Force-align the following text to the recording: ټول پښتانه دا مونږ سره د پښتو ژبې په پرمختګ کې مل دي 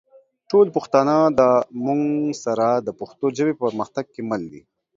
ټول 0.49 0.65
پښتانه 0.75 1.15
دا 1.39 1.51
مونږ 1.85 2.01
سره 2.45 2.67
د 2.87 2.89
پښتو 2.99 3.25
ژبې 3.37 3.53
په 3.55 3.61
پرمختګ 3.65 4.05
کې 4.13 4.21
مل 4.29 4.41
دي 4.53 4.61